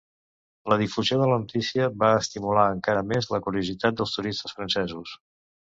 La 0.71 0.77
difusió 0.81 1.17
de 1.19 1.27
la 1.31 1.37
notícia 1.43 1.91
va 2.05 2.11
estimular 2.23 2.65
encara 2.77 3.07
més 3.13 3.33
la 3.35 3.43
curiositat 3.49 4.01
dels 4.03 4.19
turistes 4.19 4.61
francesos. 4.61 5.17